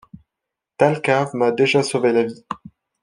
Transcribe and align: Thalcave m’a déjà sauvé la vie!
Thalcave 0.79 1.35
m’a 1.35 1.51
déjà 1.51 1.83
sauvé 1.83 2.11
la 2.11 2.23
vie! 2.23 2.43